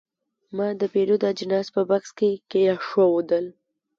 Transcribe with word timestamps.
ما 0.55 0.67
د 0.79 0.81
پیرود 0.93 1.21
اجناس 1.31 1.67
په 1.75 1.81
بکس 1.89 2.09
کې 2.19 2.29
کېښودل. 2.51 3.45